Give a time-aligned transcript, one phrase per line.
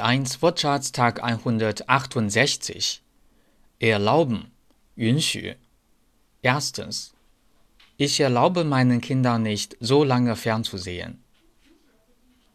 [0.00, 3.02] Wirtschaftstag 168
[3.78, 4.50] Erlauben,
[4.94, 5.54] Yunxu.
[6.40, 7.14] Erstens.
[7.96, 11.22] Ich erlaube meinen Kindern nicht, so lange fernzusehen.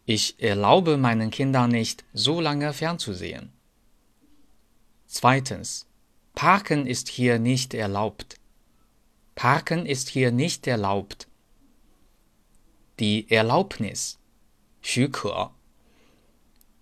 [0.05, 3.51] Ich erlaube meinen Kindern nicht, so lange fernzusehen.
[5.05, 5.85] Zweitens.
[6.33, 8.37] Parken ist hier nicht erlaubt.
[9.35, 11.27] Parken ist hier nicht erlaubt.
[12.99, 14.17] Die Erlaubnis.
[14.87, 15.51] 许可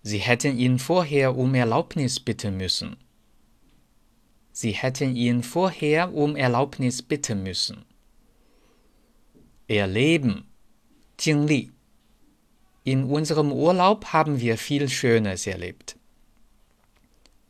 [0.05, 2.97] Sie hätten ihn vorher um Erlaubnis bitten müssen.
[4.53, 7.85] Sie hätten ihn vorher um Erlaubnis bitten müssen.
[9.69, 10.49] Erleben,
[11.17, 11.71] 经历.
[12.83, 15.97] In unserem Urlaub haben wir viel Schönes erlebt.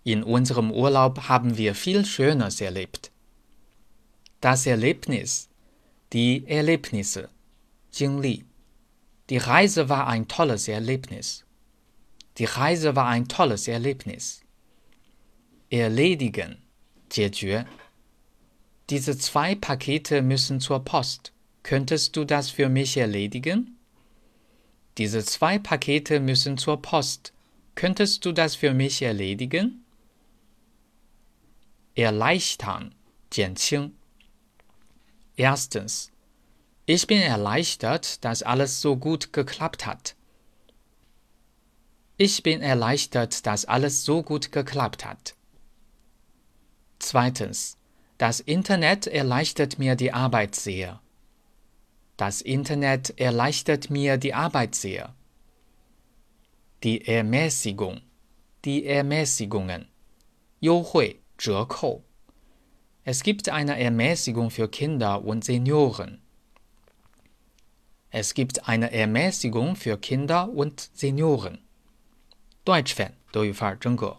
[0.02, 3.12] In unserem Urlaub haben wir viel Schönes erlebt.
[4.40, 5.48] Das Erlebnis,
[6.12, 7.28] die Erlebnisse,
[7.90, 8.44] 经历.
[9.30, 11.44] Die Reise war ein tolles Erlebnis.
[12.38, 14.42] Die Reise war ein tolles Erlebnis.
[15.70, 16.58] Erledigen,
[17.10, 17.66] 解决.
[18.88, 21.32] Diese zwei Pakete müssen zur Post.
[21.62, 23.76] Könntest du das für mich erledigen?
[24.98, 27.32] Diese zwei Pakete müssen zur Post.
[27.74, 29.84] Könntest du das für mich erledigen?
[31.94, 32.94] Erleichtern,
[33.30, 33.92] 减轻.
[35.36, 36.10] Erstens.
[36.86, 40.16] Ich bin erleichtert, dass alles so gut geklappt hat.
[42.16, 45.34] Ich bin erleichtert, dass alles so gut geklappt hat.
[46.98, 47.76] Zweitens.
[48.18, 51.00] Das Internet erleichtert mir die Arbeit sehr.
[52.18, 55.14] Das Internet erleichtert mir die Arbeit sehr.
[56.82, 58.02] Die Ermäßigung.
[58.66, 59.88] Die Ermäßigungen.
[60.60, 62.04] 优惠,折扣.
[63.04, 66.20] Es gibt eine Ermäßigung für Kinder und Senioren.
[68.10, 71.58] Es gibt eine Ermäßigung für Kinder und Senioren.
[72.65, 74.17] Deutsch-Fan 德语范儿真格。